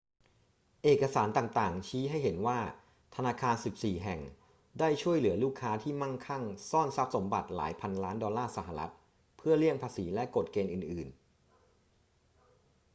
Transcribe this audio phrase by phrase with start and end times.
[0.83, 2.59] เอกสารต่าง ๆ ชี้ให้เห็นว่า
[3.15, 4.19] ธนาคาร 14 แห่ง
[4.79, 8.95] ได้ช่วยเหลือลูกค้าที่มั่งคั่งซ่อนทรัพย์สมบัติหลายพันล้านดอลลาร์สหรัฐฯ
[9.37, 11.19] เพื่อเลี่ยงภาษีและกฎเกณฑ์อื่น ๆ